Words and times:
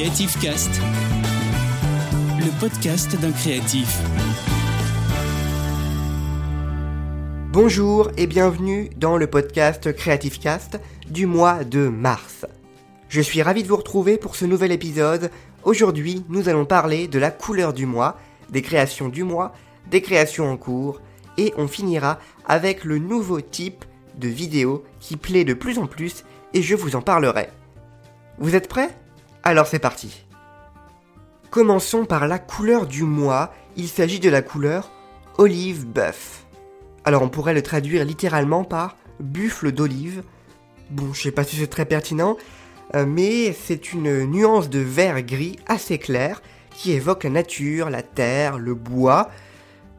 Creative 0.00 0.40
Cast, 0.40 0.80
le 2.38 2.58
podcast 2.58 3.20
d'un 3.20 3.32
créatif. 3.32 4.00
Bonjour 7.52 8.10
et 8.16 8.26
bienvenue 8.26 8.88
dans 8.96 9.18
le 9.18 9.26
podcast 9.26 9.92
Creative 9.92 10.38
Cast 10.38 10.80
du 11.10 11.26
mois 11.26 11.64
de 11.64 11.88
mars. 11.88 12.46
Je 13.10 13.20
suis 13.20 13.42
ravi 13.42 13.62
de 13.62 13.68
vous 13.68 13.76
retrouver 13.76 14.16
pour 14.16 14.36
ce 14.36 14.46
nouvel 14.46 14.72
épisode. 14.72 15.30
Aujourd'hui, 15.64 16.24
nous 16.30 16.48
allons 16.48 16.64
parler 16.64 17.06
de 17.06 17.18
la 17.18 17.30
couleur 17.30 17.74
du 17.74 17.84
mois, 17.84 18.16
des 18.48 18.62
créations 18.62 19.10
du 19.10 19.22
mois, 19.22 19.52
des 19.90 20.00
créations 20.00 20.50
en 20.50 20.56
cours, 20.56 21.02
et 21.36 21.52
on 21.58 21.68
finira 21.68 22.20
avec 22.46 22.84
le 22.84 22.96
nouveau 22.96 23.42
type 23.42 23.84
de 24.16 24.28
vidéo 24.28 24.82
qui 24.98 25.18
plaît 25.18 25.44
de 25.44 25.52
plus 25.52 25.78
en 25.78 25.86
plus 25.86 26.24
et 26.54 26.62
je 26.62 26.74
vous 26.74 26.96
en 26.96 27.02
parlerai. 27.02 27.50
Vous 28.38 28.54
êtes 28.54 28.66
prêts? 28.66 28.96
Alors 29.42 29.66
c'est 29.66 29.78
parti. 29.78 30.24
Commençons 31.50 32.04
par 32.04 32.28
la 32.28 32.38
couleur 32.38 32.86
du 32.86 33.04
mois. 33.04 33.52
Il 33.76 33.88
s'agit 33.88 34.20
de 34.20 34.28
la 34.28 34.42
couleur 34.42 34.90
olive 35.38 35.86
buff. 35.86 36.44
Alors 37.04 37.22
on 37.22 37.28
pourrait 37.28 37.54
le 37.54 37.62
traduire 37.62 38.04
littéralement 38.04 38.64
par 38.64 38.96
buffle 39.18 39.72
d'olive. 39.72 40.22
Bon, 40.90 41.12
je 41.12 41.22
sais 41.22 41.32
pas 41.32 41.44
si 41.44 41.56
c'est 41.56 41.68
très 41.68 41.86
pertinent, 41.86 42.36
euh, 42.94 43.06
mais 43.06 43.52
c'est 43.52 43.92
une 43.92 44.24
nuance 44.26 44.68
de 44.68 44.80
vert 44.80 45.22
gris 45.22 45.58
assez 45.66 45.98
claire 45.98 46.42
qui 46.74 46.92
évoque 46.92 47.24
la 47.24 47.30
nature, 47.30 47.90
la 47.90 48.02
terre, 48.02 48.58
le 48.58 48.74
bois. 48.74 49.30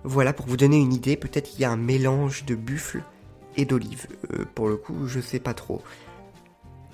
Voilà 0.03 0.33
pour 0.33 0.45
vous 0.47 0.57
donner 0.57 0.77
une 0.77 0.93
idée, 0.93 1.15
peut-être 1.17 1.49
qu'il 1.49 1.61
y 1.61 1.65
a 1.65 1.71
un 1.71 1.77
mélange 1.77 2.45
de 2.45 2.55
buffle 2.55 3.03
et 3.57 3.65
d'olive. 3.65 4.07
Euh, 4.33 4.45
pour 4.53 4.67
le 4.67 4.77
coup, 4.77 5.07
je 5.07 5.19
sais 5.19 5.39
pas 5.39 5.53
trop. 5.53 5.81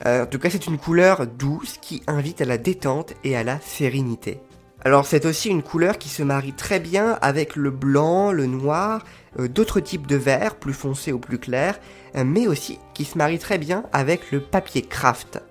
Euh, 0.06 0.24
en 0.24 0.26
tout 0.26 0.40
cas, 0.40 0.50
c'est 0.50 0.68
une 0.68 0.78
couleur 0.78 1.26
douce 1.26 1.78
qui 1.82 2.04
invite 2.08 2.42
à 2.42 2.46
la 2.46 2.58
détente 2.58 3.14
et 3.24 3.36
à 3.36 3.44
la 3.44 3.60
sérénité. 3.60 4.40
Alors 4.86 5.06
c'est 5.06 5.26
aussi 5.26 5.50
une 5.50 5.64
couleur 5.64 5.98
qui 5.98 6.08
se 6.08 6.22
marie 6.22 6.54
très 6.54 6.80
bien 6.80 7.18
avec 7.22 7.56
le 7.56 7.72
blanc, 7.72 8.32
le 8.32 8.46
noir, 8.46 9.04
d'autres 9.38 9.80
types 9.80 10.06
de 10.06 10.16
verts, 10.16 10.56
plus 10.56 10.74
foncés 10.74 11.12
ou 11.12 11.20
plus 11.20 11.40
clairs, 11.40 11.80
mais 12.16 12.48
aussi 12.48 12.78
qui 12.94 13.04
se 13.04 13.18
marie 13.18 13.40
très 13.40 13.58
bien 13.58 13.84
avec 13.92 14.32
le 14.32 14.40
papier 14.40 14.84
craft. 14.84 15.42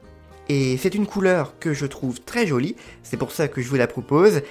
Et 0.48 0.77
c'est 0.77 0.95
une 0.95 1.07
couleur 1.07 1.59
que 1.59 1.75
je 1.75 1.87
trouve 1.87 2.20
très 2.20 2.47
jolie, 2.47 2.77
c'est 3.03 3.17
pour 3.17 3.33
ça 3.33 3.48
que 3.48 3.61
je 3.61 3.69
vous 3.69 3.77
la 3.77 3.89
propose. 3.89 4.42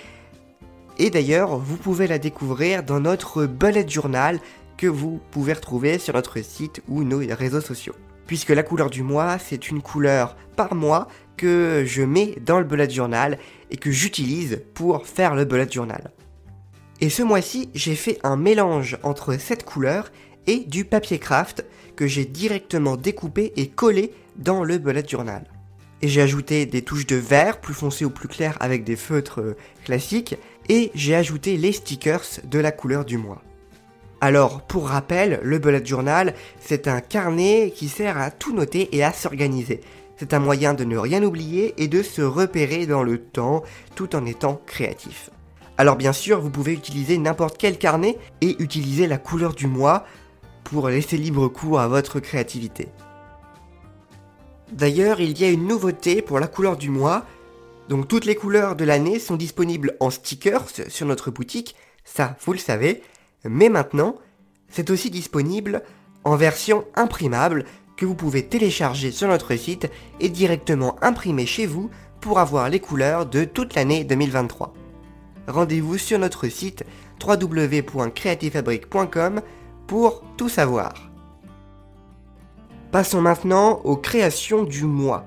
Et 0.97 1.09
d'ailleurs, 1.09 1.57
vous 1.57 1.77
pouvez 1.77 2.07
la 2.07 2.19
découvrir 2.19 2.83
dans 2.83 2.99
notre 2.99 3.45
bullet 3.45 3.87
journal 3.87 4.39
que 4.77 4.87
vous 4.87 5.21
pouvez 5.31 5.53
retrouver 5.53 5.99
sur 5.99 6.13
notre 6.13 6.41
site 6.41 6.81
ou 6.89 7.03
nos 7.03 7.21
réseaux 7.35 7.61
sociaux. 7.61 7.95
Puisque 8.27 8.49
la 8.49 8.63
couleur 8.63 8.89
du 8.89 9.03
mois, 9.03 9.37
c'est 9.37 9.69
une 9.69 9.81
couleur 9.81 10.35
par 10.55 10.75
mois 10.75 11.07
que 11.37 11.83
je 11.85 12.01
mets 12.01 12.35
dans 12.45 12.59
le 12.59 12.65
bullet 12.65 12.89
journal 12.89 13.37
et 13.69 13.77
que 13.77 13.91
j'utilise 13.91 14.61
pour 14.73 15.05
faire 15.05 15.35
le 15.35 15.45
bullet 15.45 15.69
journal. 15.69 16.11
Et 17.01 17.09
ce 17.09 17.23
mois-ci, 17.23 17.69
j'ai 17.75 17.95
fait 17.95 18.19
un 18.23 18.37
mélange 18.37 18.97
entre 19.03 19.37
cette 19.37 19.65
couleur 19.65 20.11
et 20.47 20.59
du 20.59 20.85
papier 20.85 21.19
craft 21.19 21.65
que 21.95 22.07
j'ai 22.07 22.25
directement 22.25 22.95
découpé 22.95 23.53
et 23.57 23.67
collé 23.67 24.13
dans 24.37 24.63
le 24.63 24.77
bullet 24.77 25.05
journal 25.07 25.45
et 26.01 26.07
j'ai 26.07 26.21
ajouté 26.21 26.65
des 26.65 26.83
touches 26.83 27.07
de 27.07 27.15
vert 27.15 27.59
plus 27.59 27.73
foncé 27.73 28.05
ou 28.05 28.09
plus 28.09 28.27
clair 28.27 28.57
avec 28.59 28.83
des 28.83 28.95
feutres 28.95 29.41
euh, 29.41 29.57
classiques 29.83 30.35
et 30.69 30.91
j'ai 30.93 31.15
ajouté 31.15 31.57
les 31.57 31.71
stickers 31.71 32.25
de 32.43 32.59
la 32.59 32.71
couleur 32.71 33.05
du 33.05 33.17
mois. 33.17 33.41
Alors, 34.21 34.61
pour 34.61 34.87
rappel, 34.87 35.39
le 35.43 35.59
bullet 35.59 35.85
journal, 35.85 36.33
c'est 36.59 36.87
un 36.87 37.01
carnet 37.01 37.71
qui 37.75 37.89
sert 37.89 38.17
à 38.17 38.31
tout 38.31 38.53
noter 38.53 38.95
et 38.95 39.03
à 39.03 39.11
s'organiser. 39.11 39.81
C'est 40.17 40.33
un 40.33 40.39
moyen 40.39 40.73
de 40.73 40.85
ne 40.85 40.97
rien 40.97 41.21
oublier 41.23 41.73
et 41.77 41.87
de 41.87 42.01
se 42.01 42.21
repérer 42.21 42.85
dans 42.85 43.03
le 43.03 43.21
temps 43.21 43.63
tout 43.95 44.15
en 44.15 44.25
étant 44.25 44.61
créatif. 44.65 45.29
Alors 45.77 45.97
bien 45.97 46.13
sûr, 46.13 46.39
vous 46.39 46.49
pouvez 46.49 46.71
utiliser 46.71 47.17
n'importe 47.17 47.57
quel 47.57 47.77
carnet 47.77 48.17
et 48.39 48.55
utiliser 48.59 49.07
la 49.07 49.17
couleur 49.17 49.53
du 49.53 49.67
mois 49.67 50.05
pour 50.63 50.87
laisser 50.87 51.17
libre 51.17 51.49
cours 51.49 51.81
à 51.81 51.89
votre 51.89 52.21
créativité. 52.21 52.87
D'ailleurs, 54.71 55.19
il 55.19 55.37
y 55.39 55.43
a 55.43 55.49
une 55.49 55.67
nouveauté 55.67 56.21
pour 56.21 56.39
la 56.39 56.47
couleur 56.47 56.77
du 56.77 56.89
mois. 56.89 57.25
Donc 57.89 58.07
toutes 58.07 58.25
les 58.25 58.35
couleurs 58.35 58.75
de 58.75 58.85
l'année 58.85 59.19
sont 59.19 59.35
disponibles 59.35 59.97
en 59.99 60.09
stickers 60.09 60.65
sur 60.87 61.05
notre 61.05 61.29
boutique, 61.29 61.75
ça 62.03 62.35
vous 62.45 62.53
le 62.53 62.59
savez. 62.59 63.03
Mais 63.49 63.69
maintenant, 63.69 64.15
c'est 64.69 64.89
aussi 64.89 65.09
disponible 65.09 65.83
en 66.23 66.35
version 66.35 66.85
imprimable 66.95 67.65
que 67.97 68.05
vous 68.05 68.15
pouvez 68.15 68.45
télécharger 68.45 69.11
sur 69.11 69.27
notre 69.27 69.55
site 69.55 69.89
et 70.19 70.29
directement 70.29 70.95
imprimer 71.01 71.45
chez 71.45 71.65
vous 71.65 71.89
pour 72.19 72.39
avoir 72.39 72.69
les 72.69 72.79
couleurs 72.79 73.25
de 73.25 73.45
toute 73.45 73.75
l'année 73.75 74.03
2023. 74.03 74.73
Rendez-vous 75.47 75.97
sur 75.97 76.19
notre 76.19 76.47
site 76.47 76.83
www.creativefabric.com 77.25 79.41
pour 79.87 80.23
tout 80.35 80.49
savoir. 80.49 80.93
Passons 82.91 83.21
maintenant 83.21 83.81
aux 83.83 83.97
créations 83.97 84.63
du 84.63 84.85
mois. 84.85 85.25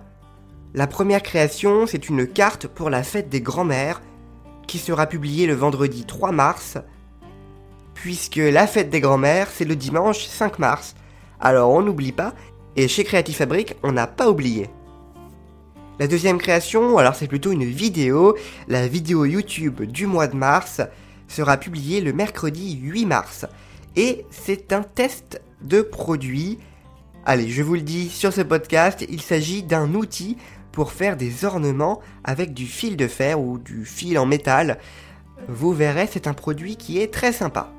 La 0.75 0.87
première 0.87 1.23
création, 1.23 1.87
c'est 1.87 2.09
une 2.09 2.27
carte 2.27 2.67
pour 2.67 2.91
la 2.91 3.03
fête 3.03 3.29
des 3.29 3.41
grands-mères 3.41 4.03
qui 4.67 4.79
sera 4.79 5.07
publiée 5.07 5.47
le 5.47 5.55
vendredi 5.55 6.05
3 6.05 6.33
mars, 6.33 6.79
puisque 8.03 8.37
la 8.37 8.69
fête 8.69 8.91
des 8.91 9.01
grands-mères, 9.01 9.49
c'est 9.53 9.65
le 9.65 9.75
dimanche 9.75 10.25
5 10.27 10.61
mars. 10.61 10.95
Alors 11.41 11.71
on 11.71 11.83
n'oublie 11.83 12.13
pas, 12.13 12.33
et 12.77 12.87
chez 12.87 13.03
Creative 13.03 13.35
Fabric, 13.35 13.75
on 13.83 13.91
n'a 13.91 14.07
pas 14.07 14.31
oublié. 14.31 14.71
La 15.99 16.07
deuxième 16.07 16.39
création, 16.39 16.99
alors 16.99 17.17
c'est 17.17 17.27
plutôt 17.27 17.51
une 17.51 17.65
vidéo, 17.65 18.37
la 18.69 18.87
vidéo 18.87 19.25
YouTube 19.25 19.83
du 19.83 20.07
mois 20.07 20.29
de 20.29 20.37
mars 20.37 20.81
sera 21.27 21.57
publiée 21.57 22.01
le 22.01 22.13
mercredi 22.13 22.79
8 22.81 23.05
mars. 23.05 23.47
Et 23.97 24.25
c'est 24.31 24.73
un 24.73 24.83
test 24.83 25.41
de 25.61 25.83
produit 25.83 26.59
Allez, 27.27 27.49
je 27.49 27.65
vous 27.65 27.75
le 27.75 27.83
dis, 27.83 28.09
sur 28.09 28.33
ce 28.33 28.43
podcast, 28.43 29.05
il 29.11 29.21
s'agit 29.21 29.65
d'un 29.65 29.93
outil 29.95 30.39
pour 30.71 30.93
faire 30.93 31.17
des 31.17 31.45
ornements 31.45 32.01
avec 32.23 32.55
du 32.55 32.67
fil 32.67 32.97
de 32.97 33.09
fer 33.09 33.41
ou 33.41 33.59
du 33.59 33.85
fil 33.85 34.19
en 34.21 34.25
métal. 34.25 34.79
Vous 35.49 35.73
verrez, 35.73 36.09
c'est 36.11 36.29
un 36.29 36.33
produit 36.33 36.77
qui 36.77 37.01
est 37.01 37.13
très 37.13 37.33
sympa. 37.33 37.73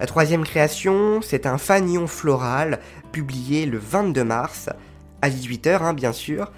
La 0.00 0.06
troisième 0.06 0.44
création, 0.44 1.20
c'est 1.20 1.44
un 1.44 1.58
fanion 1.58 2.06
floral 2.06 2.80
publié 3.12 3.66
le 3.66 3.76
22 3.76 4.24
mars, 4.24 4.70
à 5.20 5.28
18h 5.28 5.82
hein, 5.82 5.92
bien 5.92 6.12
sûr. 6.12 6.50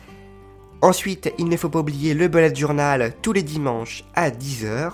Ensuite, 0.80 1.34
il 1.38 1.48
ne 1.48 1.56
faut 1.56 1.68
pas 1.68 1.80
oublier 1.80 2.14
le 2.14 2.28
bullet 2.28 2.54
journal 2.54 3.12
tous 3.20 3.32
les 3.32 3.42
dimanches 3.42 4.04
à 4.14 4.30
10h. 4.30 4.92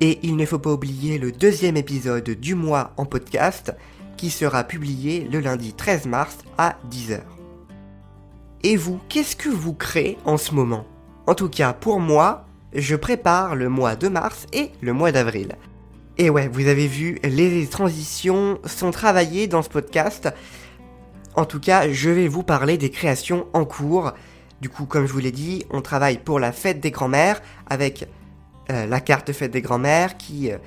Et 0.00 0.18
il 0.22 0.36
ne 0.36 0.46
faut 0.46 0.58
pas 0.58 0.72
oublier 0.72 1.18
le 1.18 1.30
deuxième 1.30 1.76
épisode 1.76 2.30
du 2.30 2.54
mois 2.54 2.92
en 2.96 3.04
podcast 3.04 3.74
qui 4.16 4.30
sera 4.30 4.64
publié 4.64 5.28
le 5.30 5.40
lundi 5.40 5.74
13 5.74 6.06
mars 6.06 6.38
à 6.56 6.76
10h. 6.90 7.20
Et 8.62 8.76
vous, 8.76 8.98
qu'est-ce 9.10 9.36
que 9.36 9.50
vous 9.50 9.74
créez 9.74 10.16
en 10.24 10.38
ce 10.38 10.54
moment? 10.54 10.86
En 11.26 11.34
tout 11.34 11.50
cas, 11.50 11.74
pour 11.74 12.00
moi, 12.00 12.46
je 12.72 12.96
prépare 12.96 13.56
le 13.56 13.68
mois 13.68 13.94
de 13.94 14.08
mars 14.08 14.46
et 14.54 14.70
le 14.80 14.94
mois 14.94 15.12
d'avril. 15.12 15.54
Et 16.18 16.28
ouais, 16.28 16.48
vous 16.48 16.66
avez 16.68 16.86
vu, 16.86 17.18
les 17.22 17.66
transitions 17.66 18.58
sont 18.66 18.90
travaillées 18.90 19.46
dans 19.46 19.62
ce 19.62 19.70
podcast. 19.70 20.28
En 21.34 21.46
tout 21.46 21.60
cas, 21.60 21.90
je 21.90 22.10
vais 22.10 22.28
vous 22.28 22.42
parler 22.42 22.76
des 22.76 22.90
créations 22.90 23.46
en 23.54 23.64
cours. 23.64 24.12
Du 24.60 24.68
coup, 24.68 24.84
comme 24.84 25.06
je 25.06 25.12
vous 25.12 25.18
l'ai 25.18 25.32
dit, 25.32 25.64
on 25.70 25.80
travaille 25.80 26.18
pour 26.18 26.38
la 26.38 26.52
fête 26.52 26.80
des 26.80 26.90
grands-mères 26.90 27.40
avec 27.68 28.06
euh, 28.70 28.86
la 28.86 29.00
carte 29.00 29.32
fête 29.32 29.50
des 29.50 29.62
grands-mères 29.62 30.18
qui, 30.18 30.52
euh, 30.52 30.58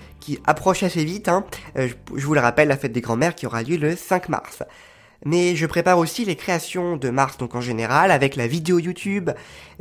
approche 0.46 0.82
assez 0.82 1.06
vite. 1.06 1.30
Hein. 1.30 1.46
Euh, 1.78 1.88
je, 2.16 2.26
vous 2.26 2.34
le 2.34 2.40
rappelle, 2.40 2.68
la 2.68 2.78
fête 2.78 2.92
des 2.92 3.02
grands-mères 3.02 3.36
qui 3.36 3.46
aura 3.46 3.62
lieu 3.62 3.78
le 3.78 3.96
5 3.96 4.30
mars. 4.30 4.64
Mais 5.24 5.56
je 5.56 5.66
prépare 5.66 6.00
aussi 6.00 6.26
les 6.26 6.36
créations 6.36 6.98
de 6.98 7.10
mars, 7.10 7.38
donc 7.38 7.56
en 7.56 7.62
général, 7.62 8.12
avec 8.12 8.36
la 8.36 8.48
vidéo 8.48 8.80
YouTube, 8.80 9.30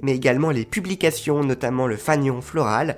mais 0.02 0.14
également 0.14 0.50
les 0.50 0.64
publications, 0.64 1.42
notamment 1.42 1.86
le 1.86 1.96
fanion 1.96 2.40
floral. 2.40 2.96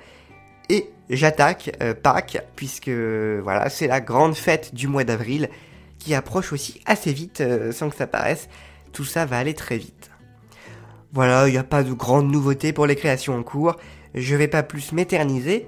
Et 0.68 0.90
j'attaque 1.10 1.76
Pâques, 2.02 2.38
puisque 2.56 2.88
voilà, 2.88 3.68
c'est 3.70 3.86
la 3.86 4.00
grande 4.00 4.34
fête 4.34 4.74
du 4.74 4.88
mois 4.88 5.04
d'avril, 5.04 5.48
qui 5.98 6.14
approche 6.14 6.52
aussi 6.52 6.80
assez 6.86 7.12
vite, 7.12 7.42
sans 7.72 7.90
que 7.90 7.96
ça 7.96 8.06
paraisse. 8.06 8.48
Tout 8.92 9.04
ça 9.04 9.26
va 9.26 9.38
aller 9.38 9.54
très 9.54 9.78
vite. 9.78 10.10
Voilà, 11.12 11.48
il 11.48 11.52
n'y 11.52 11.58
a 11.58 11.64
pas 11.64 11.82
de 11.82 11.92
grandes 11.92 12.30
nouveautés 12.30 12.72
pour 12.72 12.86
les 12.86 12.96
créations 12.96 13.36
en 13.36 13.42
cours 13.42 13.76
je 14.16 14.34
vais 14.34 14.48
pas 14.48 14.62
plus 14.62 14.92
m'éterniser, 14.92 15.66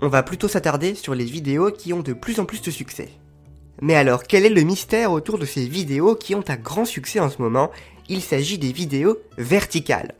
on 0.00 0.08
va 0.08 0.22
plutôt 0.22 0.48
s'attarder 0.48 0.94
sur 0.94 1.14
les 1.14 1.26
vidéos 1.26 1.70
qui 1.70 1.92
ont 1.92 2.00
de 2.00 2.14
plus 2.14 2.40
en 2.40 2.46
plus 2.46 2.62
de 2.62 2.70
succès. 2.70 3.10
Mais 3.80 3.94
alors, 3.94 4.24
quel 4.24 4.44
est 4.44 4.50
le 4.50 4.62
mystère 4.62 5.12
autour 5.12 5.38
de 5.38 5.44
ces 5.44 5.66
vidéos 5.66 6.14
qui 6.16 6.34
ont 6.34 6.44
un 6.48 6.56
grand 6.56 6.84
succès 6.84 7.20
en 7.20 7.30
ce 7.30 7.40
moment? 7.40 7.70
Il 8.08 8.22
s'agit 8.22 8.58
des 8.58 8.72
vidéos 8.72 9.18
verticales. 9.38 10.14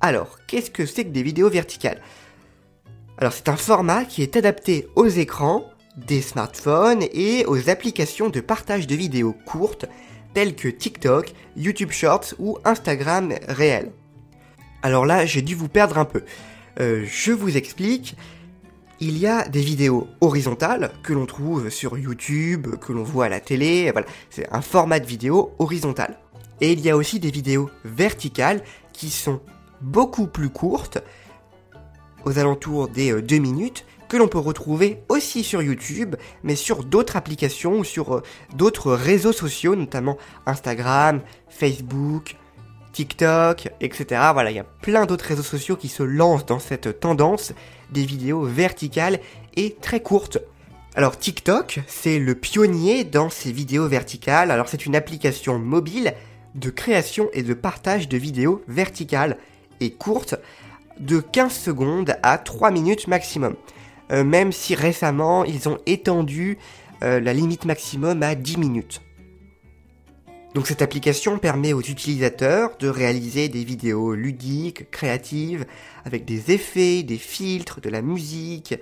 Alors, 0.00 0.38
qu'est-ce 0.46 0.70
que 0.70 0.86
c'est 0.86 1.04
que 1.04 1.10
des 1.10 1.22
vidéos 1.22 1.50
verticales? 1.50 2.00
Alors, 3.18 3.32
c'est 3.32 3.48
un 3.48 3.56
format 3.56 4.04
qui 4.04 4.22
est 4.22 4.36
adapté 4.36 4.88
aux 4.94 5.06
écrans, 5.06 5.70
des 5.96 6.20
smartphones 6.20 7.04
et 7.12 7.46
aux 7.46 7.70
applications 7.70 8.28
de 8.28 8.40
partage 8.40 8.86
de 8.86 8.94
vidéos 8.94 9.34
courtes 9.46 9.86
telles 10.34 10.54
que 10.54 10.68
TikTok, 10.68 11.32
YouTube 11.56 11.92
Shorts 11.92 12.34
ou 12.38 12.58
Instagram 12.66 13.32
Réel. 13.48 13.90
Alors 14.82 15.06
là, 15.06 15.24
j'ai 15.24 15.40
dû 15.40 15.54
vous 15.54 15.68
perdre 15.68 15.96
un 15.96 16.04
peu. 16.04 16.22
Euh, 16.78 17.06
je 17.10 17.32
vous 17.32 17.56
explique. 17.56 18.16
Il 19.00 19.16
y 19.16 19.26
a 19.26 19.48
des 19.48 19.60
vidéos 19.60 20.08
horizontales 20.20 20.92
que 21.02 21.14
l'on 21.14 21.26
trouve 21.26 21.70
sur 21.70 21.96
YouTube, 21.96 22.76
que 22.76 22.92
l'on 22.92 23.02
voit 23.02 23.26
à 23.26 23.28
la 23.30 23.40
télé, 23.40 23.90
voilà, 23.92 24.06
c'est 24.30 24.46
un 24.52 24.62
format 24.62 25.00
de 25.00 25.06
vidéo 25.06 25.54
horizontal. 25.58 26.18
Et 26.60 26.72
il 26.72 26.80
y 26.80 26.90
a 26.90 26.96
aussi 26.96 27.20
des 27.20 27.30
vidéos 27.30 27.70
verticales 27.84 28.62
qui 28.92 29.10
sont 29.10 29.40
beaucoup 29.82 30.26
plus 30.26 30.48
courtes, 30.48 30.98
aux 32.26 32.38
alentours 32.38 32.88
des 32.88 33.22
2 33.22 33.38
minutes, 33.38 33.86
que 34.08 34.16
l'on 34.16 34.28
peut 34.28 34.38
retrouver 34.38 34.98
aussi 35.08 35.42
sur 35.42 35.62
YouTube, 35.62 36.16
mais 36.42 36.56
sur 36.56 36.84
d'autres 36.84 37.16
applications 37.16 37.78
ou 37.78 37.84
sur 37.84 38.16
euh, 38.16 38.22
d'autres 38.54 38.92
réseaux 38.92 39.32
sociaux, 39.32 39.74
notamment 39.74 40.18
Instagram, 40.44 41.22
Facebook, 41.48 42.36
TikTok, 42.92 43.68
etc. 43.80 44.20
Voilà, 44.32 44.50
il 44.50 44.56
y 44.56 44.60
a 44.60 44.64
plein 44.64 45.06
d'autres 45.06 45.26
réseaux 45.26 45.42
sociaux 45.42 45.76
qui 45.76 45.88
se 45.88 46.02
lancent 46.02 46.46
dans 46.46 46.58
cette 46.58 47.00
tendance 47.00 47.52
des 47.90 48.04
vidéos 48.04 48.42
verticales 48.42 49.20
et 49.56 49.76
très 49.80 50.00
courtes. 50.00 50.38
Alors 50.94 51.18
TikTok, 51.18 51.80
c'est 51.86 52.18
le 52.18 52.34
pionnier 52.34 53.04
dans 53.04 53.28
ces 53.28 53.52
vidéos 53.52 53.86
verticales. 53.86 54.50
Alors 54.50 54.68
c'est 54.68 54.86
une 54.86 54.96
application 54.96 55.58
mobile 55.58 56.14
de 56.54 56.70
création 56.70 57.28
et 57.34 57.42
de 57.42 57.52
partage 57.52 58.08
de 58.08 58.16
vidéos 58.16 58.62
verticales 58.66 59.36
et 59.80 59.90
courtes 59.90 60.36
de 60.98 61.20
15 61.20 61.52
secondes 61.52 62.16
à 62.22 62.38
3 62.38 62.70
minutes 62.70 63.08
maximum. 63.08 63.56
Euh, 64.12 64.22
même 64.22 64.52
si 64.52 64.74
récemment 64.74 65.44
ils 65.44 65.68
ont 65.68 65.78
étendu 65.86 66.58
euh, 67.02 67.18
la 67.18 67.32
limite 67.32 67.64
maximum 67.64 68.22
à 68.22 68.34
10 68.34 68.58
minutes. 68.58 69.02
Donc 70.54 70.66
cette 70.68 70.80
application 70.80 71.38
permet 71.38 71.72
aux 71.72 71.82
utilisateurs 71.82 72.76
de 72.78 72.88
réaliser 72.88 73.48
des 73.48 73.64
vidéos 73.64 74.14
ludiques, 74.14 74.90
créatives, 74.90 75.66
avec 76.04 76.24
des 76.24 76.52
effets, 76.52 77.02
des 77.02 77.18
filtres, 77.18 77.80
de 77.80 77.90
la 77.90 78.00
musique. 78.00 78.74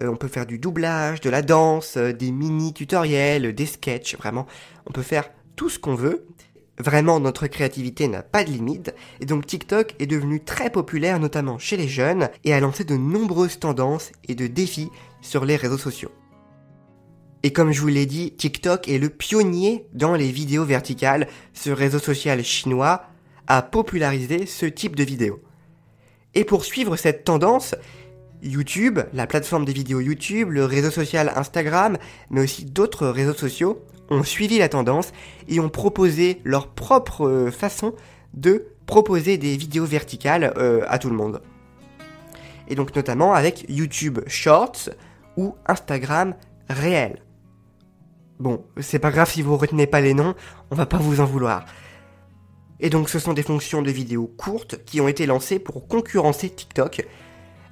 Euh, 0.00 0.08
on 0.08 0.16
peut 0.16 0.28
faire 0.28 0.46
du 0.46 0.58
doublage, 0.58 1.20
de 1.20 1.28
la 1.28 1.42
danse, 1.42 1.98
des 1.98 2.30
mini 2.30 2.72
tutoriels, 2.72 3.54
des 3.54 3.66
sketchs, 3.66 4.16
vraiment. 4.16 4.46
On 4.86 4.92
peut 4.92 5.02
faire 5.02 5.28
tout 5.56 5.68
ce 5.68 5.78
qu'on 5.78 5.96
veut. 5.96 6.24
Vraiment, 6.78 7.18
notre 7.18 7.46
créativité 7.48 8.06
n'a 8.06 8.22
pas 8.22 8.44
de 8.44 8.50
limite, 8.50 8.94
et 9.20 9.26
donc 9.26 9.46
TikTok 9.46 9.94
est 9.98 10.06
devenu 10.06 10.40
très 10.40 10.70
populaire 10.70 11.18
notamment 11.18 11.58
chez 11.58 11.76
les 11.76 11.88
jeunes, 11.88 12.28
et 12.44 12.54
a 12.54 12.60
lancé 12.60 12.84
de 12.84 12.96
nombreuses 12.96 13.58
tendances 13.58 14.12
et 14.28 14.34
de 14.34 14.46
défis 14.46 14.90
sur 15.20 15.44
les 15.44 15.56
réseaux 15.56 15.78
sociaux. 15.78 16.12
Et 17.42 17.52
comme 17.52 17.72
je 17.72 17.80
vous 17.80 17.88
l'ai 17.88 18.06
dit, 18.06 18.32
TikTok 18.32 18.88
est 18.88 18.98
le 18.98 19.10
pionnier 19.10 19.86
dans 19.92 20.14
les 20.14 20.30
vidéos 20.30 20.64
verticales, 20.64 21.28
ce 21.52 21.70
réseau 21.70 21.98
social 21.98 22.42
chinois 22.44 23.04
a 23.46 23.62
popularisé 23.62 24.46
ce 24.46 24.66
type 24.66 24.96
de 24.96 25.04
vidéos. 25.04 25.40
Et 26.34 26.44
pour 26.44 26.64
suivre 26.64 26.96
cette 26.96 27.24
tendance, 27.24 27.74
YouTube, 28.42 29.00
la 29.12 29.26
plateforme 29.26 29.64
des 29.64 29.72
vidéos 29.72 30.00
YouTube, 30.00 30.50
le 30.50 30.64
réseau 30.64 30.90
social 30.90 31.32
Instagram, 31.34 31.96
mais 32.30 32.42
aussi 32.42 32.64
d'autres 32.64 33.08
réseaux 33.08 33.34
sociaux, 33.34 33.84
ont 34.10 34.22
suivi 34.22 34.58
la 34.58 34.68
tendance 34.68 35.12
et 35.48 35.60
ont 35.60 35.68
proposé 35.68 36.40
leur 36.44 36.68
propre 36.68 37.26
euh, 37.26 37.50
façon 37.50 37.94
de 38.34 38.66
proposer 38.86 39.38
des 39.38 39.56
vidéos 39.56 39.84
verticales 39.84 40.52
euh, 40.56 40.84
à 40.88 40.98
tout 40.98 41.10
le 41.10 41.16
monde. 41.16 41.42
Et 42.68 42.74
donc 42.74 42.94
notamment 42.94 43.34
avec 43.34 43.64
YouTube 43.68 44.20
Shorts 44.26 44.90
ou 45.36 45.54
Instagram 45.66 46.34
réel. 46.68 47.22
Bon, 48.38 48.64
c'est 48.78 48.98
pas 48.98 49.10
grave 49.10 49.30
si 49.30 49.42
vous 49.42 49.56
retenez 49.56 49.86
pas 49.86 50.00
les 50.00 50.14
noms, 50.14 50.34
on 50.70 50.74
va 50.74 50.86
pas 50.86 50.98
vous 50.98 51.20
en 51.20 51.24
vouloir. 51.24 51.64
Et 52.80 52.90
donc 52.90 53.08
ce 53.08 53.18
sont 53.18 53.32
des 53.32 53.42
fonctions 53.42 53.82
de 53.82 53.90
vidéos 53.90 54.32
courtes 54.38 54.84
qui 54.84 55.00
ont 55.00 55.08
été 55.08 55.26
lancées 55.26 55.58
pour 55.58 55.88
concurrencer 55.88 56.48
TikTok. 56.48 57.06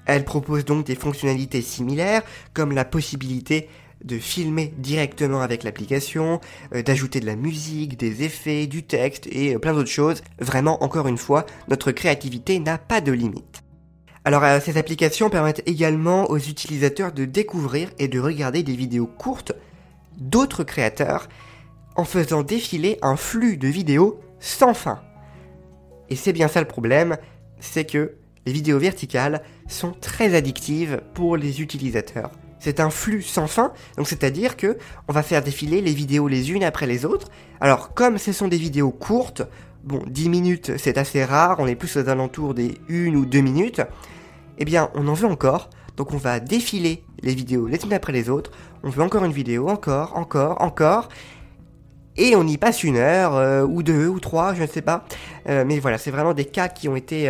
Elles 0.06 0.24
proposent 0.24 0.64
donc 0.64 0.86
des 0.86 0.94
fonctionnalités 0.94 1.62
similaires 1.62 2.22
comme 2.54 2.72
la 2.72 2.84
possibilité 2.84 3.68
de 4.04 4.18
filmer 4.18 4.72
directement 4.78 5.40
avec 5.40 5.62
l'application, 5.62 6.40
euh, 6.74 6.82
d'ajouter 6.82 7.20
de 7.20 7.26
la 7.26 7.36
musique, 7.36 7.98
des 7.98 8.22
effets, 8.22 8.66
du 8.66 8.82
texte 8.82 9.26
et 9.30 9.54
euh, 9.54 9.58
plein 9.58 9.74
d'autres 9.74 9.90
choses. 9.90 10.22
Vraiment, 10.38 10.82
encore 10.84 11.08
une 11.08 11.18
fois, 11.18 11.46
notre 11.68 11.92
créativité 11.92 12.58
n'a 12.58 12.78
pas 12.78 13.00
de 13.00 13.12
limite. 13.12 13.62
Alors 14.24 14.42
euh, 14.44 14.58
ces 14.60 14.76
applications 14.76 15.30
permettent 15.30 15.62
également 15.66 16.30
aux 16.30 16.38
utilisateurs 16.38 17.12
de 17.12 17.24
découvrir 17.24 17.90
et 17.98 18.08
de 18.08 18.18
regarder 18.18 18.62
des 18.62 18.74
vidéos 18.74 19.06
courtes 19.06 19.52
d'autres 20.18 20.64
créateurs 20.64 21.28
en 21.94 22.04
faisant 22.04 22.42
défiler 22.42 22.98
un 23.02 23.16
flux 23.16 23.56
de 23.56 23.68
vidéos 23.68 24.20
sans 24.40 24.74
fin. 24.74 25.00
Et 26.08 26.16
c'est 26.16 26.32
bien 26.32 26.48
ça 26.48 26.60
le 26.60 26.66
problème, 26.66 27.16
c'est 27.60 27.84
que 27.84 28.16
les 28.46 28.52
vidéos 28.52 28.78
verticales 28.78 29.42
sont 29.68 29.92
très 29.92 30.34
addictives 30.34 31.02
pour 31.14 31.36
les 31.36 31.60
utilisateurs. 31.60 32.30
C'est 32.66 32.80
un 32.80 32.90
flux 32.90 33.22
sans 33.22 33.46
fin, 33.46 33.72
donc 33.96 34.08
c'est-à-dire 34.08 34.56
que 34.56 34.76
on 35.06 35.12
va 35.12 35.22
faire 35.22 35.40
défiler 35.40 35.80
les 35.80 35.94
vidéos 35.94 36.26
les 36.26 36.50
unes 36.50 36.64
après 36.64 36.88
les 36.88 37.04
autres. 37.04 37.28
Alors 37.60 37.94
comme 37.94 38.18
ce 38.18 38.32
sont 38.32 38.48
des 38.48 38.56
vidéos 38.56 38.90
courtes, 38.90 39.42
bon 39.84 40.02
10 40.08 40.28
minutes 40.28 40.72
c'est 40.76 40.98
assez 40.98 41.24
rare, 41.24 41.60
on 41.60 41.68
est 41.68 41.76
plus 41.76 41.96
aux 41.96 42.08
alentours 42.08 42.54
des 42.54 42.74
1 42.90 43.14
ou 43.14 43.24
2 43.24 43.38
minutes, 43.38 43.82
eh 44.58 44.64
bien 44.64 44.90
on 44.96 45.06
en 45.06 45.14
veut 45.14 45.28
encore, 45.28 45.70
donc 45.96 46.12
on 46.12 46.16
va 46.16 46.40
défiler 46.40 47.04
les 47.22 47.36
vidéos 47.36 47.68
les 47.68 47.84
unes 47.84 47.92
après 47.92 48.12
les 48.12 48.28
autres, 48.28 48.50
on 48.82 48.90
veut 48.90 49.04
encore 49.04 49.24
une 49.24 49.32
vidéo, 49.32 49.68
encore, 49.68 50.16
encore, 50.16 50.60
encore, 50.60 51.08
et 52.16 52.34
on 52.34 52.48
y 52.48 52.56
passe 52.56 52.82
une 52.82 52.96
heure, 52.96 53.36
euh, 53.36 53.62
ou 53.64 53.84
deux, 53.84 54.08
ou 54.08 54.18
trois, 54.18 54.54
je 54.54 54.62
ne 54.62 54.66
sais 54.66 54.82
pas. 54.82 55.04
Euh, 55.48 55.64
mais 55.64 55.78
voilà, 55.78 55.98
c'est 55.98 56.10
vraiment 56.10 56.34
des 56.34 56.46
cas 56.46 56.66
qui 56.66 56.88
ont 56.88 56.96
été 56.96 57.28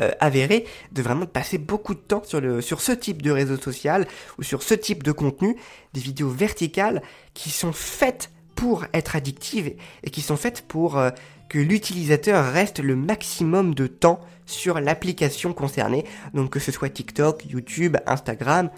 euh, 0.00 0.10
avéré 0.20 0.64
de 0.92 1.02
vraiment 1.02 1.26
passer 1.26 1.58
beaucoup 1.58 1.94
de 1.94 2.00
temps 2.00 2.22
sur, 2.24 2.40
le, 2.40 2.60
sur 2.60 2.80
ce 2.80 2.92
type 2.92 3.22
de 3.22 3.30
réseau 3.30 3.56
social 3.56 4.06
ou 4.38 4.42
sur 4.42 4.62
ce 4.62 4.74
type 4.74 5.02
de 5.02 5.12
contenu, 5.12 5.56
des 5.92 6.00
vidéos 6.00 6.30
verticales 6.30 7.02
qui 7.34 7.50
sont 7.50 7.72
faites 7.72 8.30
pour 8.54 8.84
être 8.92 9.16
addictives 9.16 9.74
et 10.02 10.10
qui 10.10 10.20
sont 10.20 10.36
faites 10.36 10.62
pour 10.62 10.98
euh, 10.98 11.10
que 11.48 11.58
l'utilisateur 11.58 12.52
reste 12.52 12.78
le 12.78 12.96
maximum 12.96 13.74
de 13.74 13.86
temps 13.86 14.20
sur 14.46 14.80
l'application 14.80 15.52
concernée, 15.52 16.04
donc 16.34 16.50
que 16.50 16.60
ce 16.60 16.72
soit 16.72 16.88
TikTok, 16.88 17.44
YouTube, 17.44 17.96
Instagram 18.06 18.70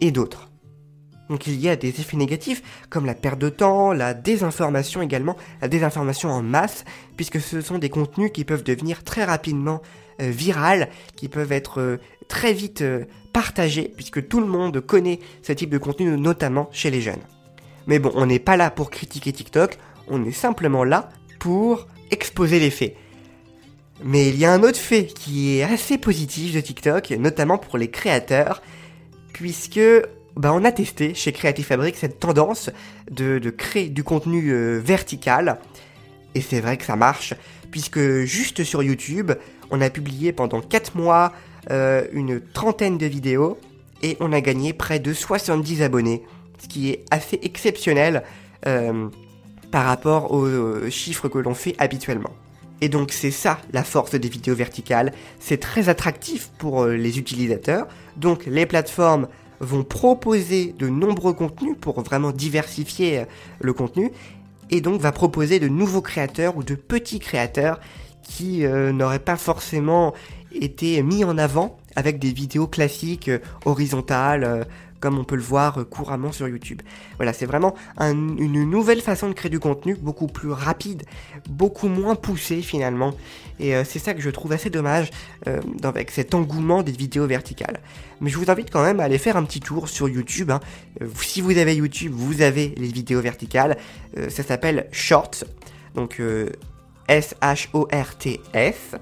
et 0.00 0.10
d'autres. 0.10 0.53
Donc 1.28 1.46
il 1.46 1.60
y 1.60 1.68
a 1.68 1.76
des 1.76 1.88
effets 1.88 2.16
négatifs 2.16 2.62
comme 2.90 3.06
la 3.06 3.14
perte 3.14 3.38
de 3.38 3.48
temps, 3.48 3.92
la 3.92 4.14
désinformation 4.14 5.02
également, 5.02 5.36
la 5.62 5.68
désinformation 5.68 6.30
en 6.30 6.42
masse, 6.42 6.84
puisque 7.16 7.40
ce 7.40 7.60
sont 7.60 7.78
des 7.78 7.88
contenus 7.88 8.30
qui 8.32 8.44
peuvent 8.44 8.64
devenir 8.64 9.04
très 9.04 9.24
rapidement 9.24 9.80
euh, 10.20 10.30
virales, 10.30 10.88
qui 11.16 11.28
peuvent 11.28 11.52
être 11.52 11.80
euh, 11.80 11.96
très 12.28 12.52
vite 12.52 12.82
euh, 12.82 13.04
partagés, 13.32 13.92
puisque 13.96 14.28
tout 14.28 14.40
le 14.40 14.46
monde 14.46 14.80
connaît 14.80 15.18
ce 15.42 15.52
type 15.52 15.70
de 15.70 15.78
contenu, 15.78 16.16
notamment 16.18 16.68
chez 16.72 16.90
les 16.90 17.00
jeunes. 17.00 17.22
Mais 17.86 17.98
bon, 17.98 18.12
on 18.14 18.26
n'est 18.26 18.38
pas 18.38 18.56
là 18.56 18.70
pour 18.70 18.90
critiquer 18.90 19.32
TikTok, 19.32 19.78
on 20.08 20.24
est 20.24 20.32
simplement 20.32 20.84
là 20.84 21.08
pour 21.40 21.88
exposer 22.10 22.60
les 22.60 22.70
faits. 22.70 22.96
Mais 24.04 24.28
il 24.28 24.38
y 24.38 24.44
a 24.44 24.52
un 24.52 24.62
autre 24.62 24.78
fait 24.78 25.06
qui 25.06 25.58
est 25.58 25.62
assez 25.62 25.98
positif 25.98 26.54
de 26.54 26.60
TikTok, 26.60 27.10
notamment 27.10 27.58
pour 27.58 27.78
les 27.78 27.90
créateurs, 27.90 28.62
puisque 29.32 29.80
bah, 30.36 30.52
on 30.52 30.64
a 30.64 30.72
testé 30.72 31.14
chez 31.14 31.32
Creative 31.32 31.64
Fabric 31.64 31.96
cette 31.96 32.18
tendance 32.18 32.70
de, 33.10 33.38
créer 33.50 33.88
du 33.88 34.02
contenu 34.02 34.50
euh, 34.50 34.80
vertical. 34.84 35.58
Et 36.34 36.40
c'est 36.40 36.60
vrai 36.60 36.76
que 36.76 36.84
ça 36.84 36.96
marche, 36.96 37.34
puisque 37.70 38.00
juste 38.24 38.64
sur 38.64 38.82
YouTube, 38.82 39.32
on 39.70 39.80
a 39.80 39.90
publié 39.90 40.32
pendant 40.32 40.60
4 40.60 40.96
mois 40.96 41.32
euh, 41.70 42.06
une 42.12 42.40
trentaine 42.40 42.98
de 42.98 43.06
vidéos 43.06 43.58
et 44.02 44.16
on 44.20 44.32
a 44.32 44.40
gagné 44.40 44.72
près 44.72 44.98
de 44.98 45.12
70 45.12 45.82
abonnés, 45.82 46.24
ce 46.58 46.66
qui 46.66 46.90
est 46.90 47.04
assez 47.12 47.38
exceptionnel 47.42 48.24
euh, 48.66 49.08
par 49.70 49.84
rapport 49.84 50.32
aux 50.32 50.90
chiffres 50.90 51.28
que 51.28 51.38
l'on 51.38 51.54
fait 51.54 51.76
habituellement. 51.78 52.32
Et 52.80 52.88
donc 52.88 53.12
c'est 53.12 53.30
ça 53.30 53.60
la 53.72 53.84
force 53.84 54.14
des 54.16 54.28
vidéos 54.28 54.56
verticales, 54.56 55.12
c'est 55.38 55.58
très 55.58 55.88
attractif 55.88 56.50
pour 56.58 56.86
les 56.86 57.18
utilisateurs, 57.18 57.86
donc 58.16 58.44
les 58.46 58.66
plateformes 58.66 59.28
vont 59.64 59.84
proposer 59.84 60.74
de 60.78 60.88
nombreux 60.88 61.32
contenus 61.32 61.76
pour 61.80 62.00
vraiment 62.02 62.32
diversifier 62.32 63.20
euh, 63.20 63.24
le 63.60 63.72
contenu 63.72 64.12
et 64.70 64.80
donc 64.80 65.00
va 65.00 65.12
proposer 65.12 65.60
de 65.60 65.68
nouveaux 65.68 66.02
créateurs 66.02 66.56
ou 66.56 66.62
de 66.62 66.74
petits 66.74 67.18
créateurs 67.18 67.80
qui 68.22 68.64
euh, 68.64 68.92
n'auraient 68.92 69.18
pas 69.18 69.36
forcément 69.36 70.14
été 70.52 71.02
mis 71.02 71.24
en 71.24 71.36
avant 71.38 71.76
avec 71.96 72.18
des 72.18 72.32
vidéos 72.32 72.66
classiques 72.66 73.28
euh, 73.28 73.38
horizontales 73.64 74.66
comme 75.04 75.18
on 75.18 75.24
peut 75.24 75.36
le 75.36 75.42
voir 75.42 75.84
couramment 75.90 76.32
sur 76.32 76.48
YouTube. 76.48 76.80
Voilà, 77.16 77.34
c'est 77.34 77.44
vraiment 77.44 77.74
une 78.00 78.64
nouvelle 78.70 79.02
façon 79.02 79.28
de 79.28 79.34
créer 79.34 79.50
du 79.50 79.60
contenu, 79.60 79.96
beaucoup 79.96 80.28
plus 80.28 80.50
rapide, 80.50 81.02
beaucoup 81.46 81.88
moins 81.88 82.14
poussé 82.14 82.62
finalement. 82.62 83.12
Et 83.60 83.76
euh, 83.76 83.84
c'est 83.84 83.98
ça 83.98 84.14
que 84.14 84.22
je 84.22 84.30
trouve 84.30 84.52
assez 84.52 84.70
dommage 84.70 85.10
euh, 85.46 85.60
avec 85.82 86.10
cet 86.10 86.34
engouement 86.34 86.82
des 86.82 86.92
vidéos 86.92 87.26
verticales. 87.26 87.80
Mais 88.22 88.30
je 88.30 88.38
vous 88.38 88.50
invite 88.50 88.70
quand 88.70 88.82
même 88.82 88.98
à 88.98 89.04
aller 89.04 89.18
faire 89.18 89.36
un 89.36 89.44
petit 89.44 89.60
tour 89.60 89.90
sur 89.90 90.08
YouTube. 90.08 90.50
Hein. 90.50 90.60
Euh, 91.02 91.08
si 91.20 91.42
vous 91.42 91.58
avez 91.58 91.76
YouTube, 91.76 92.12
vous 92.14 92.40
avez 92.40 92.74
les 92.78 92.88
vidéos 92.88 93.20
verticales. 93.20 93.76
ça 94.30 94.42
s'appelle 94.42 94.86
Shorts. 94.90 95.44
Donc 95.94 96.20
S-H-O-R-T-S. 97.08 98.96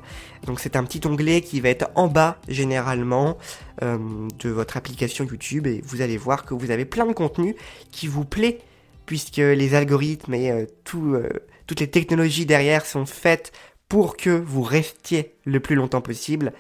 Donc 0.47 0.61
c'est 0.61 0.77
un 0.77 0.85
petit 0.85 1.07
onglet 1.07 1.41
qui 1.41 1.61
va 1.61 1.69
être 1.69 1.91
en 1.95 2.09
bas 2.09 2.39
généralement 2.49 3.39
euh, 3.83 3.99
de 4.41 4.51
votre 4.51 4.77
application 4.77 5.25
YouTube 5.25 5.67
et 5.67 5.81
vous 5.85 6.03
allez 6.03 6.17
voir 6.17 6.45
que 6.45 6.55
vous 6.55 6.71
avez 6.71 6.85
plein 6.85 7.07
de 7.07 7.13
contenu 7.13 7.55
qui 7.91 8.09
vous 8.09 8.25
plaît 8.25 8.59
puisque 9.07 9.37
les 9.37 9.75
algorithmes 9.75 10.35
et 10.35 10.51
euh, 10.51 10.67
euh, 10.95 11.29
toutes 11.67 11.81
les 11.81 11.91
technologies 11.91 12.47
derrière 12.47 12.87
sont 12.87 13.07
faites 13.07 13.53
pour 13.89 14.17
que 14.17 14.31
vous 14.31 14.63
restiez 14.63 15.35
le 15.45 15.61
plus 15.61 15.77
longtemps 15.77 16.01
possible. 16.01 16.53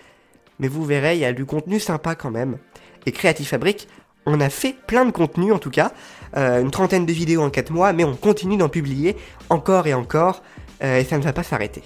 Mais 0.59 0.69
vous 0.69 0.85
verrez, 0.85 1.17
il 1.17 1.21
y 1.21 1.25
a 1.25 1.33
du 1.33 1.45
contenu 1.45 1.81
sympa 1.81 2.15
quand 2.15 2.31
même. 2.31 2.59
Et 3.07 3.11
Creative 3.13 3.47
Fabric, 3.47 3.89
on 4.27 4.41
a 4.41 4.49
fait 4.49 4.77
plein 4.87 5.05
de 5.05 5.11
contenu 5.11 5.51
en 5.51 5.59
tout 5.59 5.71
cas, 5.71 5.93
une 6.35 6.71
trentaine 6.71 7.05
de 7.05 7.13
vidéos 7.13 7.43
en 7.43 7.51
4 7.51 7.73
mois, 7.73 7.93
mais 7.93 8.05
on 8.05 8.15
continue 8.15 8.57
d'en 8.57 8.69
publier 8.69 9.17
encore 9.49 9.89
et 9.89 9.95
encore, 9.95 10.43
et 10.83 11.05
ça 11.05 11.17
ne 11.17 11.23
va 11.23 11.33
pas 11.33 11.43
s'arrêter. 11.43 11.83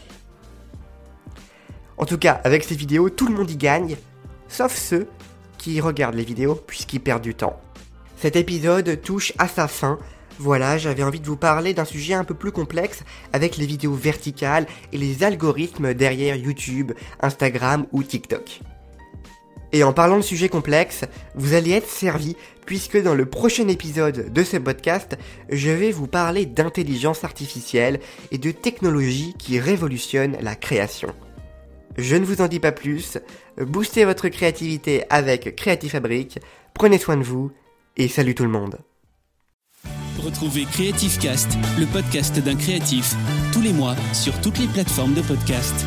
En 1.99 2.05
tout 2.05 2.19
cas, 2.19 2.41
avec 2.45 2.65
ces 2.65 2.75
vidéos, 2.75 3.11
tout 3.11 3.27
le 3.27 3.35
monde 3.35 3.51
y 3.51 3.57
gagne, 3.57 3.97
sauf 4.49 4.75
ceux 4.75 5.09
qui 5.59 5.81
regardent 5.81 6.15
les 6.15 6.25
vidéos 6.25 6.55
puisqu'ils 6.55 7.01
perdent 7.01 7.23
du 7.23 7.35
temps. 7.35 7.61
Cet 8.17 8.37
épisode 8.37 9.01
touche 9.03 9.33
à 9.39 9.49
sa 9.49 9.69
fin. 9.69 9.99
Voilà, 10.39 10.77
j'avais 10.77 11.03
envie 11.03 11.21
de 11.21 11.27
vous 11.27 11.37
parler 11.37 11.73
d'un 11.73 11.85
sujet 11.85 12.15
un 12.15 12.25
peu 12.25 12.35
plus 12.35 12.53
complexe 12.53 13.05
avec 13.33 13.57
les 13.57 13.67
vidéos 13.67 13.95
verticales 13.95 14.67
et 14.93 14.99
les 14.99 15.25
algorithmes 15.25 15.95
derrière 15.95 16.37
YouTube, 16.37 16.93
Instagram 17.21 17.87
ou 17.93 18.03
TikTok. 18.03 18.61
Et 19.73 19.83
en 19.85 19.93
parlant 19.93 20.17
de 20.17 20.23
sujets 20.23 20.49
complexes, 20.49 21.05
vous 21.35 21.55
allez 21.55 21.73
être 21.73 21.89
servi 21.89 22.37
puisque 22.65 23.01
dans 23.01 23.15
le 23.15 23.27
prochain 23.27 23.69
épisode 23.69 24.33
de 24.33 24.43
ce 24.43 24.57
podcast, 24.57 25.17
je 25.51 25.71
vais 25.71 25.93
vous 25.93 26.07
parler 26.07 26.47
d'intelligence 26.47 27.25
artificielle 27.25 28.01
et 28.33 28.39
de 28.39 28.51
technologies 28.51 29.35
qui 29.39 29.61
révolutionnent 29.61 30.37
la 30.41 30.55
création. 30.55 31.15
Je 31.97 32.17
ne 32.17 32.25
vous 32.25 32.43
en 32.43 32.49
dis 32.49 32.61
pas 32.61 32.73
plus. 32.73 33.19
Boostez 33.59 34.05
votre 34.05 34.29
créativité 34.29 35.05
avec 35.09 35.57
Creative 35.57 35.91
Fabric. 35.91 36.39
Prenez 36.75 36.99
soin 36.99 37.17
de 37.17 37.23
vous 37.23 37.53
et 37.97 38.09
salut 38.09 38.35
tout 38.35 38.45
le 38.45 38.51
monde. 38.51 38.79
Retrouvez 40.23 40.65
Creative 40.65 41.19
Cast, 41.19 41.53
le 41.79 41.87
podcast 41.87 42.39
d'un 42.41 42.57
créatif, 42.57 43.15
tous 43.53 43.61
les 43.61 43.73
mois 43.73 43.95
sur 44.13 44.39
toutes 44.41 44.59
les 44.59 44.67
plateformes 44.67 45.15
de 45.15 45.23
podcast. 45.23 45.87